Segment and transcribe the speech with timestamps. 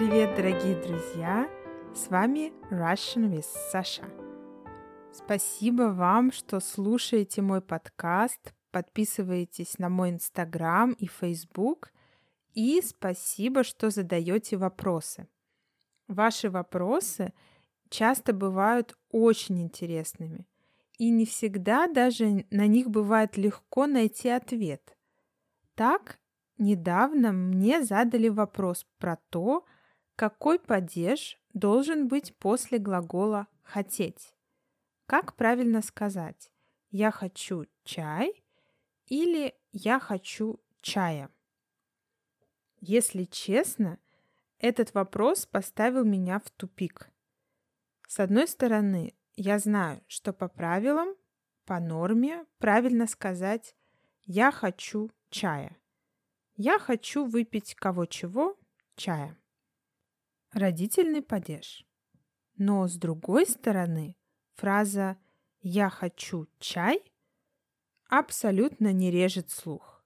[0.00, 1.46] Привет, дорогие друзья!
[1.94, 4.08] С вами Russian with Sasha.
[5.12, 11.92] Спасибо вам, что слушаете мой подкаст, подписываетесь на мой Инстаграм и Фейсбук,
[12.54, 15.28] и спасибо, что задаете вопросы.
[16.08, 17.34] Ваши вопросы
[17.90, 20.46] часто бывают очень интересными,
[20.96, 24.96] и не всегда даже на них бывает легко найти ответ.
[25.74, 26.18] Так,
[26.56, 29.66] недавно мне задали вопрос про то,
[30.20, 34.34] какой падеж должен быть после глагола «хотеть».
[35.06, 36.52] Как правильно сказать
[36.90, 38.44] «я хочу чай»
[39.06, 41.30] или «я хочу чая»?
[42.80, 43.98] Если честно,
[44.58, 47.10] этот вопрос поставил меня в тупик.
[48.06, 51.16] С одной стороны, я знаю, что по правилам,
[51.64, 53.74] по норме правильно сказать
[54.26, 55.78] «я хочу чая».
[56.56, 58.58] Я хочу выпить кого чего
[58.96, 59.40] чая
[60.52, 61.86] родительный падеж.
[62.56, 64.16] Но с другой стороны,
[64.54, 65.16] фраза
[65.60, 67.02] «я хочу чай»
[68.08, 70.04] абсолютно не режет слух.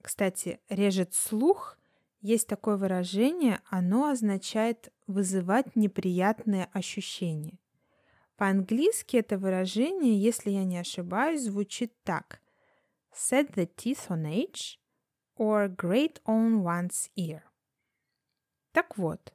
[0.00, 1.78] Кстати, режет слух
[2.20, 7.58] есть такое выражение, оно означает вызывать неприятные ощущения.
[8.36, 12.40] По-английски это выражение, если я не ошибаюсь, звучит так.
[13.12, 14.78] Set the teeth on edge
[15.36, 17.42] or grate on one's ear.
[18.74, 19.32] Так вот,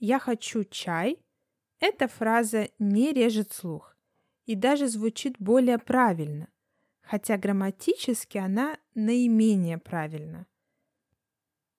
[0.00, 1.24] «я хочу чай»—
[1.78, 3.96] эта фраза не режет слух
[4.46, 6.48] и даже звучит более правильно,
[7.00, 10.48] хотя грамматически она наименее правильна.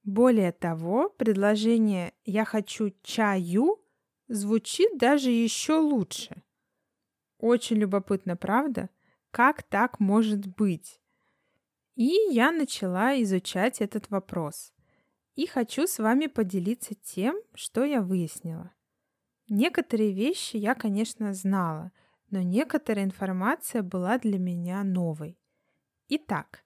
[0.05, 3.83] Более того, предложение «я хочу чаю»
[4.29, 6.41] звучит даже еще лучше.
[7.39, 8.89] Очень любопытно, правда?
[9.31, 11.01] Как так может быть?
[11.95, 14.71] И я начала изучать этот вопрос
[15.41, 18.71] и хочу с вами поделиться тем, что я выяснила.
[19.49, 21.91] Некоторые вещи я, конечно, знала,
[22.29, 25.39] но некоторая информация была для меня новой.
[26.09, 26.63] Итак,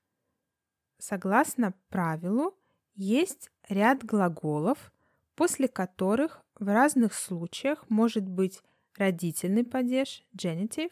[0.97, 2.59] согласно правилу,
[2.95, 4.91] есть ряд глаголов,
[5.35, 8.61] после которых в разных случаях может быть
[8.97, 10.91] родительный падеж, genitive,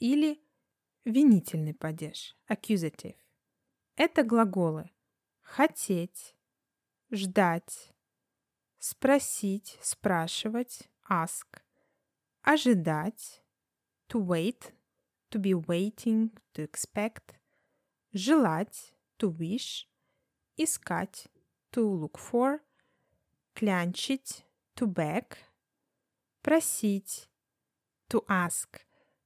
[0.00, 0.38] или
[1.06, 3.16] винительный падеж, accusative.
[3.96, 4.90] Это глаголы
[5.40, 6.35] хотеть,
[7.10, 7.92] ждать,
[8.78, 11.46] спросить, спрашивать, ask,
[12.42, 13.42] ожидать,
[14.08, 14.72] to wait,
[15.30, 17.34] to be waiting, to expect,
[18.12, 19.88] желать, to wish,
[20.56, 21.28] искать,
[21.72, 22.60] to look for,
[23.54, 24.44] клянчить,
[24.74, 25.36] to beg,
[26.42, 27.28] просить,
[28.08, 28.80] to ask,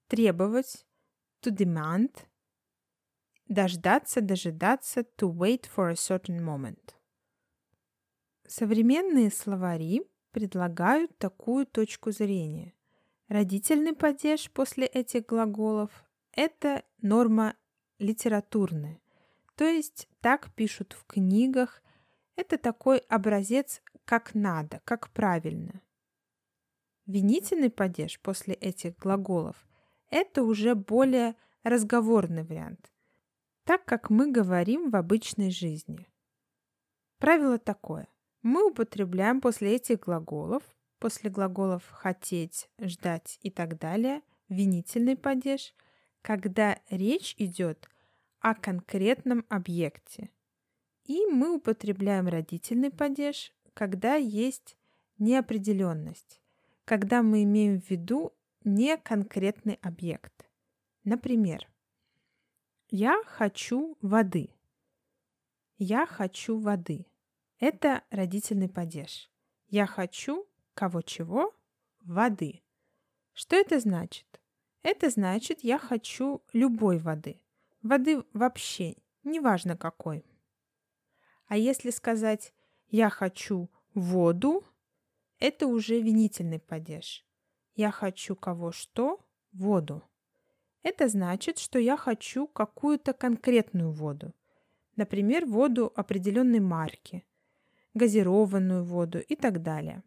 [0.08, 0.86] требовать,
[1.42, 2.26] to demand,
[3.48, 6.94] дождаться, дожидаться, to wait for a certain moment.
[8.52, 10.02] Современные словари
[10.32, 12.74] предлагают такую точку зрения.
[13.28, 17.54] Родительный падеж после этих глаголов– это норма
[18.00, 19.00] литературная,
[19.54, 21.80] то есть так пишут в книгах,
[22.34, 25.80] это такой образец как надо, как правильно.
[27.06, 29.64] Винительный падеж после этих глаголов–
[30.10, 32.90] это уже более разговорный вариант,
[33.62, 36.08] так как мы говорим в обычной жизни.
[37.18, 38.08] Правило такое–
[38.42, 40.62] мы употребляем после этих глаголов,
[40.98, 45.74] после глаголов хотеть, ждать и так далее, винительный падеж,
[46.22, 47.88] когда речь идет
[48.40, 50.30] о конкретном объекте.
[51.04, 54.76] И мы употребляем родительный падеж, когда есть
[55.18, 56.40] неопределенность,
[56.84, 58.32] когда мы имеем в виду
[58.64, 60.48] не конкретный объект.
[61.04, 61.68] Например,
[62.90, 64.50] я хочу воды.
[65.78, 67.09] Я хочу воды.
[67.60, 69.31] Это родительный падеж.
[69.69, 71.54] Я хочу кого чего?
[72.00, 72.62] Воды.
[73.34, 74.41] Что это значит?
[74.82, 77.43] Это значит, я хочу любой воды.
[77.82, 80.25] Воды вообще, неважно какой.
[81.48, 82.54] А если сказать
[82.89, 84.65] «я хочу воду»,
[85.39, 87.27] это уже винительный падеж.
[87.74, 89.21] Я хочу кого что?
[89.53, 90.03] Воду.
[90.83, 94.33] Это значит, что я хочу какую-то конкретную воду.
[94.97, 97.27] Например, воду определенной марки
[97.95, 100.03] газированную воду и так далее.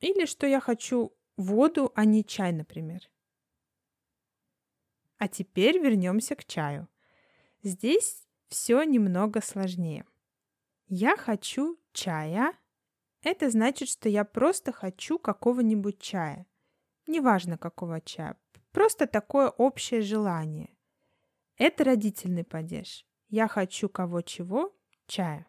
[0.00, 3.10] Или что я хочу воду, а не чай, например.
[5.18, 6.88] А теперь вернемся к чаю.
[7.62, 10.04] Здесь все немного сложнее.
[10.86, 12.54] Я хочу чая.
[13.22, 16.46] Это значит, что я просто хочу какого-нибудь чая.
[17.06, 18.36] Неважно какого чая.
[18.70, 20.70] Просто такое общее желание.
[21.56, 23.04] Это родительный падеж.
[23.28, 24.72] Я хочу кого чего?
[25.08, 25.47] Чая.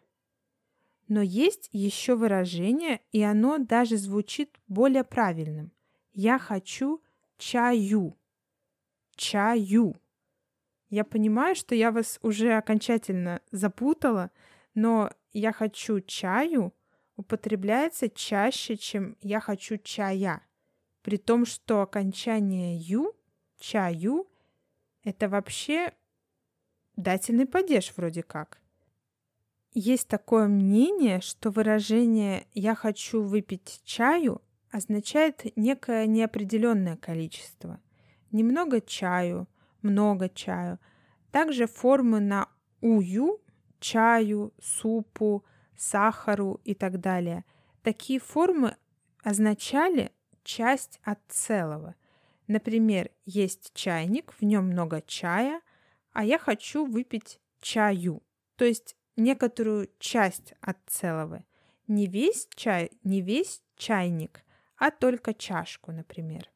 [1.10, 5.72] Но есть еще выражение, и оно даже звучит более правильным.
[6.12, 7.02] Я хочу
[7.36, 8.16] чаю.
[9.16, 9.96] Чаю.
[10.88, 14.30] Я понимаю, что я вас уже окончательно запутала,
[14.74, 16.72] но я хочу чаю
[17.16, 20.46] употребляется чаще, чем я хочу чая.
[21.02, 23.16] При том, что окончание ю,
[23.58, 24.28] чаю,
[25.02, 25.92] это вообще
[26.94, 28.59] дательный падеж вроде как.
[29.72, 37.80] Есть такое мнение, что выражение «я хочу выпить чаю» означает некое неопределенное количество.
[38.32, 39.48] Немного чаю,
[39.82, 40.78] много чаю.
[41.30, 42.48] Также формы на
[42.80, 43.40] ую,
[43.78, 45.44] чаю, супу,
[45.76, 47.44] сахару и так далее.
[47.82, 48.76] Такие формы
[49.22, 50.10] означали
[50.42, 51.94] часть от целого.
[52.48, 55.60] Например, есть чайник, в нем много чая,
[56.12, 58.22] а я хочу выпить чаю,
[58.56, 61.44] то есть некоторую часть от целого.
[61.86, 64.42] Не весь чай, не весь чайник,
[64.76, 66.50] а только чашку, например.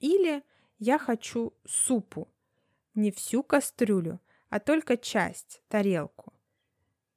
[0.00, 0.42] Или
[0.78, 2.28] я хочу супу,
[2.94, 6.32] не всю кастрюлю, а только часть, тарелку.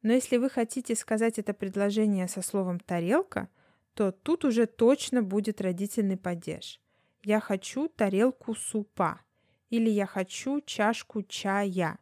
[0.02, 3.50] Но если вы хотите сказать это предложение со словом «тарелка»,
[3.94, 6.82] то тут уже точно будет родительный падеж.
[7.24, 9.22] Я хочу тарелку супа
[9.70, 12.00] или я хочу чашку чая.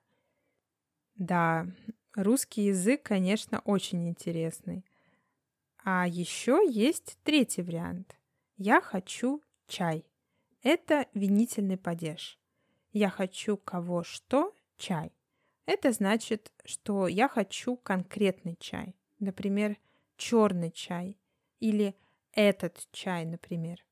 [1.15, 1.67] Да,
[2.15, 4.85] русский язык, конечно, очень интересный.
[5.83, 8.15] А еще есть третий вариант.
[8.57, 10.05] Я хочу чай.
[10.61, 12.37] Это винительный падеж.
[12.91, 15.11] Я хочу кого что чай.
[15.65, 18.95] Это значит, что я хочу конкретный чай.
[19.19, 19.77] Например,
[20.17, 21.17] черный чай.
[21.59, 21.95] Или
[22.33, 23.85] этот чай, например.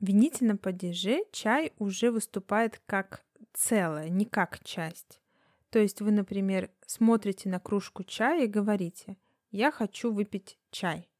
[0.00, 5.20] В винительном падеже чай уже выступает как целое, не как часть.
[5.70, 9.16] То есть вы, например, смотрите на кружку чая и говорите
[9.50, 11.10] «Я хочу выпить чай».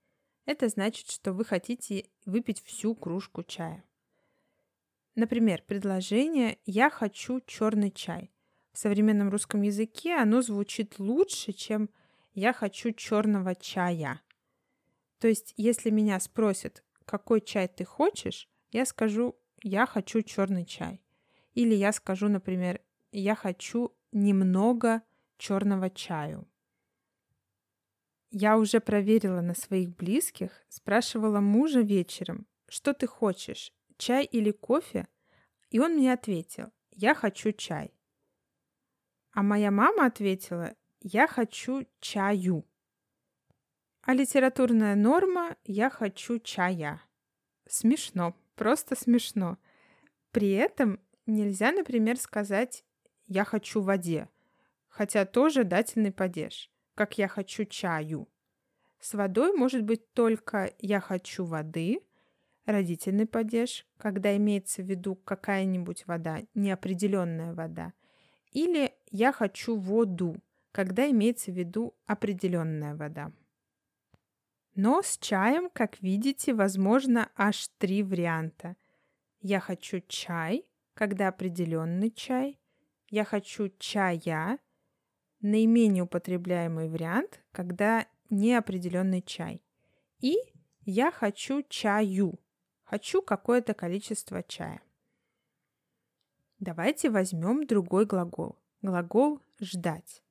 [0.44, 3.84] Это значит, что вы хотите выпить всю кружку чая.
[5.14, 8.30] Например, предложение «Я хочу черный чай»
[8.76, 11.88] в современном русском языке оно звучит лучше, чем
[12.34, 14.20] «я хочу черного чая».
[15.18, 21.00] То есть, если меня спросят, какой чай ты хочешь, я скажу «я хочу черный чай».
[21.54, 22.82] Или я скажу, например,
[23.12, 25.02] «я хочу немного
[25.38, 26.48] черного чаю».
[28.30, 35.08] Я уже проверила на своих близких, спрашивала мужа вечером, что ты хочешь, чай или кофе?
[35.70, 37.94] И он мне ответил, я хочу чай.
[39.32, 42.64] А моя мама ответила, я хочу чаю.
[44.00, 47.02] А литературная норма «я хочу чая».
[47.68, 49.58] Смешно, просто смешно.
[50.30, 52.84] При этом нельзя, например, сказать
[53.26, 54.28] «я хочу воде»,
[54.88, 58.28] хотя тоже дательный падеж, как «я хочу чаю».
[58.98, 62.00] С водой может быть только «я хочу воды»,
[62.64, 67.92] родительный падеж, когда имеется в виду какая-нибудь вода, неопределенная вода–
[68.56, 70.42] или я хочу воду,
[70.72, 73.30] когда имеется в виду определенная вода.
[74.74, 78.76] Но с чаем, как видите, возможно аж три варианта.
[79.42, 80.64] Я хочу чай,
[80.94, 82.58] когда определенный чай.
[83.08, 84.58] Я хочу чая,
[85.40, 89.62] наименее употребляемый вариант, когда неопределенный чай.
[90.20, 90.36] И
[90.80, 92.40] я хочу чаю,
[92.84, 94.82] хочу какое-то количество чая.
[96.58, 98.58] Давайте возьмем другой глагол.
[98.82, 100.22] Глагол «ждать».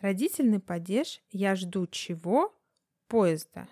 [0.00, 2.54] Родительный падеж «я жду чего?»
[3.06, 3.68] поезда.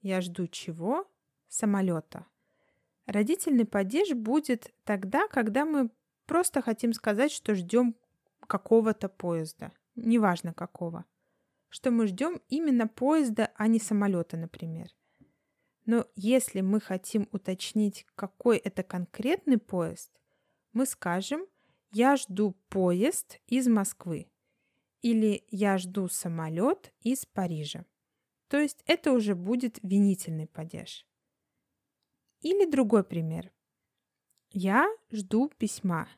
[0.00, 1.10] «Я жду чего?»
[1.48, 2.26] самолета.
[3.06, 5.90] Родительный падеж будет тогда, когда мы
[6.26, 7.96] просто хотим сказать, что ждем
[8.46, 11.04] какого-то поезда, неважно какого.
[11.68, 14.88] Что мы ждем именно поезда, а не самолета, например.
[15.86, 20.10] Но если мы хотим уточнить, какой это конкретный поезд,
[20.72, 21.46] мы скажем
[21.90, 24.30] «Я жду поезд из Москвы»
[25.02, 27.84] или «Я жду самолет из Парижа».
[28.48, 31.06] То есть это уже будет винительный падеж.
[32.40, 33.50] Или другой пример.
[34.56, 36.08] Я жду письма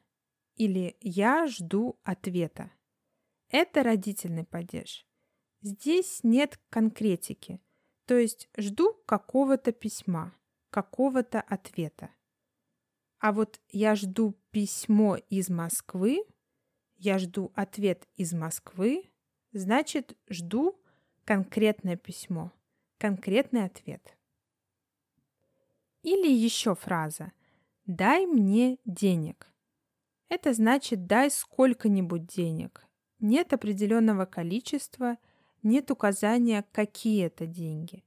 [0.57, 2.71] или я жду ответа.
[3.49, 5.07] Это родительный падеж.
[5.63, 7.63] Здесь нет конкретики,
[8.05, 10.35] то есть жду какого-то письма,
[10.69, 12.11] какого-то ответа.
[13.21, 16.23] А вот я жду письмо из Москвы,
[16.99, 19.11] я жду ответ из Москвы,
[19.53, 20.79] значит, жду
[21.25, 22.53] конкретное письмо,
[22.99, 24.19] конкретный ответ.
[26.03, 27.33] Или еще фраза
[27.87, 29.51] «дай мне денег».
[30.29, 32.87] Это значит «дай сколько-нибудь денег».
[33.21, 35.17] Нет определенного количества,
[35.63, 38.05] нет указания, какие это деньги.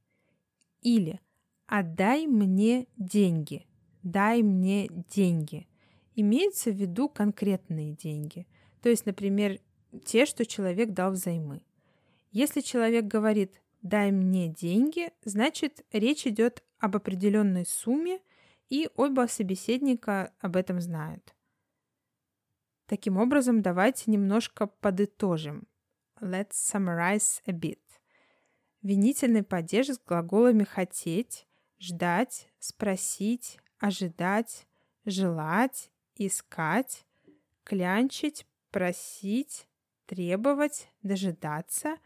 [0.81, 1.19] Или
[1.65, 3.65] «отдай мне деньги»,
[4.03, 5.67] «дай мне деньги».
[6.15, 8.45] Имеется в виду конкретные деньги.
[8.81, 9.59] То есть, например,
[10.05, 11.61] те, что человек дал взаймы.
[12.31, 18.19] Если человек говорит «дай мне деньги», значит, речь идет об определенной сумме,
[18.69, 21.35] и оба собеседника об этом знают.
[22.85, 25.67] Таким образом, давайте немножко подытожим.
[26.21, 27.79] Let's summarize a bit.
[28.81, 31.47] Винительный падеж с глаголами «хотеть»,
[31.79, 34.65] «ждать», «спросить», «ожидать»,
[35.05, 37.05] «желать», «искать»,
[37.63, 39.67] «клянчить», «просить»,
[40.05, 41.97] «требовать», «дожидаться».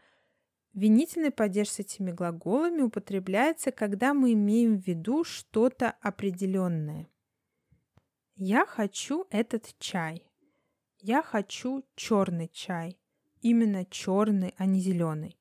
[0.74, 7.08] Винительный падеж с этими глаголами употребляется, когда мы имеем в виду что-то определенное.
[8.34, 10.26] Я хочу этот чай.
[10.98, 12.98] Я хочу черный чай.
[13.40, 15.38] Именно черный, а не зеленый.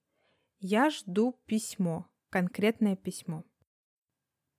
[0.60, 3.44] Я жду письмо, конкретное письмо.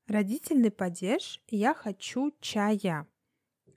[0.09, 3.07] Родительный падеж «Я хочу чая».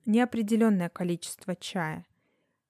[0.06, 2.07] Неопределенное количество чая.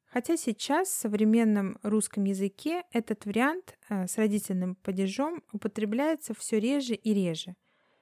[0.08, 6.96] Хотя сейчас в современном русском языке этот вариант э, с родительным падежом употребляется все реже
[6.96, 7.56] и реже,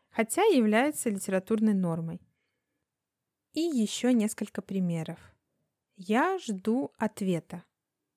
[0.10, 2.22] хотя является литературной нормой.
[3.54, 5.20] И еще несколько примеров.
[5.96, 7.64] Я жду ответа.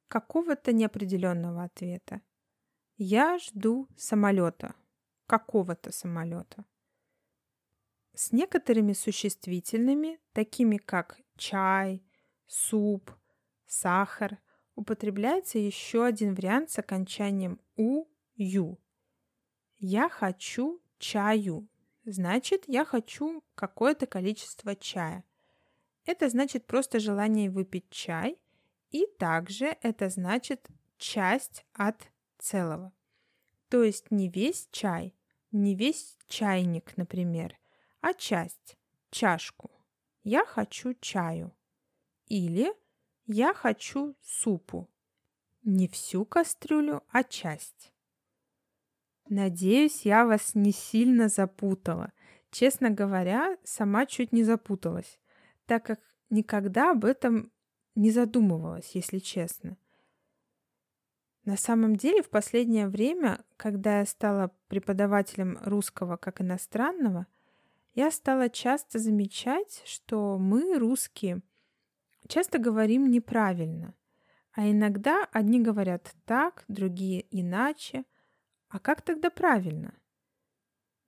[0.08, 2.20] Какого-то неопределенного ответа.
[2.96, 4.74] Я жду самолета.
[5.26, 6.64] Какого-то самолета.
[8.14, 12.02] С некоторыми существительными, такими как чай,
[12.46, 13.12] суп,
[13.68, 14.38] сахар,
[14.74, 18.78] употребляется еще один вариант с окончанием у, ю.
[19.76, 21.68] Я хочу чаю.
[22.04, 25.24] Значит, я хочу какое-то количество чая.
[26.04, 28.38] Это значит просто желание выпить чай,
[28.90, 32.92] и также это значит часть от целого.
[33.68, 35.14] То есть не весь чай,
[35.52, 37.58] не весь чайник, например,
[38.00, 38.78] а часть,
[39.10, 39.70] чашку.
[40.22, 41.54] Я хочу чаю.
[42.26, 42.72] Или
[43.28, 44.90] я хочу супу.
[45.62, 47.92] Не всю кастрюлю, а часть.
[49.28, 52.12] Надеюсь, я вас не сильно запутала.
[52.50, 55.20] Честно говоря, сама чуть не запуталась
[55.68, 57.52] так как никогда об этом
[57.94, 59.76] не задумывалась, если честно.
[61.44, 67.26] На самом деле, в последнее время, когда я стала преподавателем русского как иностранного,
[67.94, 71.42] я стала часто замечать, что мы, русские,
[72.28, 73.94] часто говорим неправильно.
[74.52, 78.04] А иногда одни говорят так, другие иначе.
[78.68, 79.94] А как тогда правильно?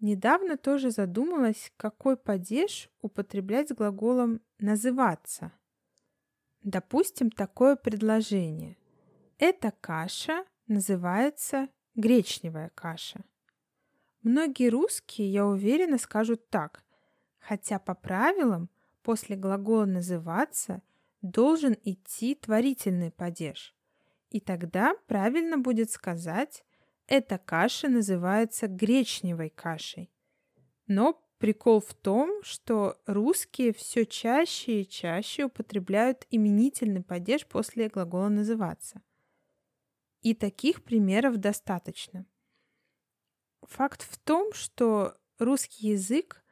[0.01, 5.53] Недавно тоже задумалась, какой падеж употреблять с глаголом «называться».
[6.63, 8.77] Допустим, такое предложение.
[9.39, 13.25] Эта каша называется гречневая каша.
[14.23, 16.85] Многие русские, я уверена, скажут так,
[17.39, 18.71] хотя по правилам
[19.03, 20.83] после глагола «называться»
[21.23, 23.75] должен идти творительный падеж.
[24.31, 26.65] И тогда правильно будет сказать
[27.11, 30.13] эта каша называется гречневой кашей.
[30.87, 38.29] Но прикол в том, что русские все чаще и чаще употребляют именительный падеж после глагола
[38.29, 39.03] «называться».
[40.23, 42.27] И таких примеров достаточно.
[43.63, 46.45] Факт в том, что русский язык,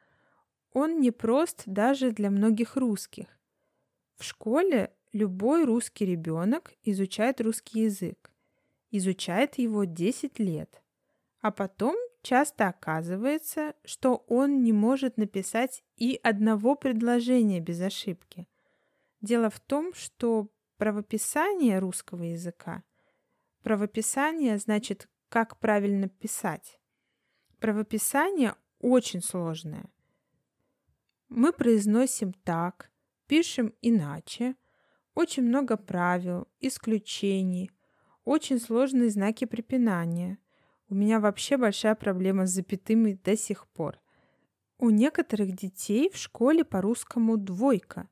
[0.73, 3.38] он не прост даже для многих русских.
[4.19, 8.29] В школе любой русский ребенок изучает русский язык
[8.91, 10.81] изучает его 10 лет,
[11.41, 18.47] а потом часто оказывается, что он не может написать и одного предложения без ошибки.
[19.21, 22.83] Дело в том, что правописание русского языка,
[23.63, 26.79] правописание значит, как правильно писать.
[27.59, 29.85] Правописание очень сложное.
[31.27, 32.89] Мы произносим так,
[33.29, 34.55] пишем иначе,
[35.15, 37.71] очень много правил, исключений–
[38.29, 40.37] очень сложные знаки препинания.
[40.87, 43.99] У меня вообще большая проблема с запятыми до сих пор.
[44.77, 48.07] У некоторых детей в школе по-русскому двойка,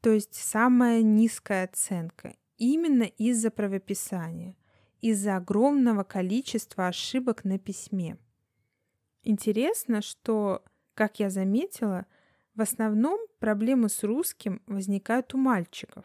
[0.00, 4.56] то есть самая низкая оценка, именно из-за правописания,
[5.02, 8.16] из-за огромного количества ошибок на письме.
[9.22, 12.06] Интересно, что, как я заметила,
[12.58, 16.04] в основном проблемы с русским возникают у мальчиков.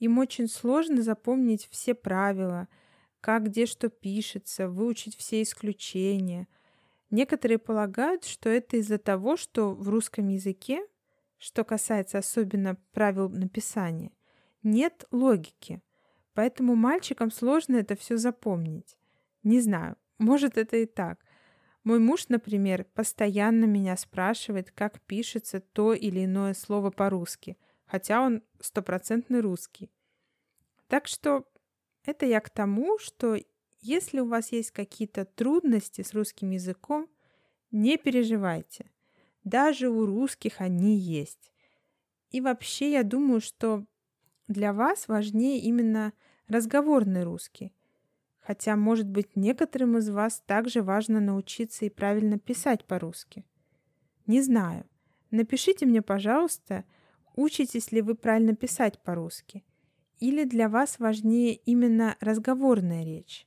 [0.00, 2.66] Им очень сложно запомнить все правила–
[3.24, 6.46] как где что пишется, выучить все исключения.
[7.08, 10.86] Некоторые полагают, что это из-за того, что в русском языке,
[11.38, 14.12] что касается особенно правил написания,
[14.62, 15.80] нет логики.
[16.34, 18.98] Поэтому мальчикам сложно это все запомнить.
[19.42, 21.23] Не знаю, может это и так.
[21.84, 28.42] Мой муж, например, постоянно меня спрашивает, как пишется то или иное слово по-русски, хотя он
[28.58, 29.90] стопроцентный русский.
[30.88, 31.44] Так что
[32.06, 33.36] это я к тому, что
[33.82, 37.06] если у вас есть какие-то трудности с русским языком,
[37.70, 38.90] не переживайте.
[39.44, 41.52] Даже у русских они есть.
[42.30, 43.84] И вообще я думаю, что
[44.48, 46.14] для вас важнее именно
[46.48, 47.74] разговорный русский–
[48.46, 53.42] Хотя, может быть, некоторым из вас также важно научиться и правильно писать по-русски.
[54.26, 54.84] Не знаю.
[55.30, 56.84] Напишите мне, пожалуйста,
[57.36, 59.64] учитесь ли вы правильно писать по-русски.
[60.20, 63.46] Или для вас важнее именно разговорная речь.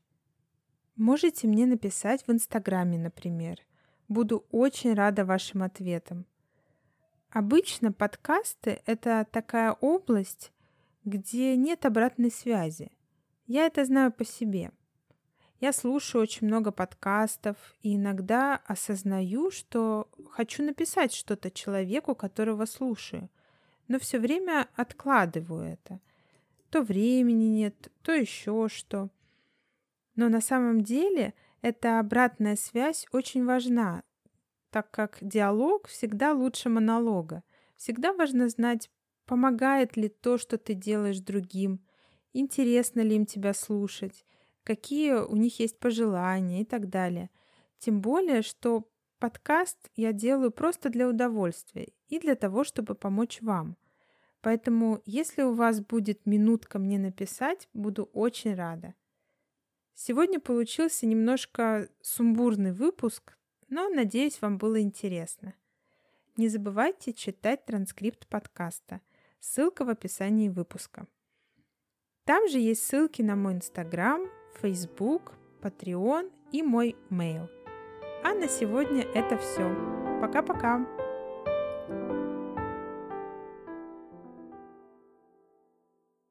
[0.96, 3.60] Можете мне написать в Инстаграме, например.
[4.08, 6.26] Буду очень рада вашим ответам.
[7.30, 10.52] Обычно подкасты— это такая область,
[11.06, 12.92] где нет обратной связи.
[13.46, 14.72] Я это знаю по себе.
[15.60, 23.30] Я слушаю очень много подкастов и иногда осознаю, что хочу написать что-то человеку, которого слушаю,
[23.88, 26.00] но все время откладываю это.
[26.70, 29.10] То времени нет, то еще что.
[30.16, 31.34] Но на самом деле
[31.64, 34.04] эта обратная связь очень важна,
[34.70, 37.44] так как диалог всегда лучше монолога.
[37.76, 38.92] Всегда важно знать,
[39.26, 41.80] помогает ли то, что ты делаешь другим,
[42.34, 44.26] интересно ли им тебя слушать,
[44.68, 47.30] какие у них есть пожелания и так далее.
[47.80, 53.78] Тем более, что подкаст я делаю просто для удовольствия и для того, чтобы помочь вам.
[54.42, 58.94] Поэтому, если у вас будет минутка мне написать, буду очень рада.
[59.94, 63.38] Сегодня получился немножко сумбурный выпуск,
[63.70, 65.54] но, надеюсь, вам было интересно.
[66.36, 69.00] Не забывайте читать транскрипт подкаста.
[69.40, 71.08] Ссылка в описании выпуска.
[72.26, 74.28] Там же есть ссылки на мой инстаграм,
[74.62, 77.50] Facebook, Patreon и мой mail.
[78.24, 79.74] А на сегодня это все.
[80.22, 81.07] Пока-пока!